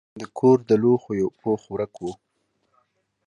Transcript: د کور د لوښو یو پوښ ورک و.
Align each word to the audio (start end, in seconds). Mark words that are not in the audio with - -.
د 0.19 0.21
کور 0.37 0.57
د 0.69 0.71
لوښو 0.81 1.11
یو 1.21 1.29
پوښ 1.39 1.61
ورک 1.73 1.93
و. 1.99 2.05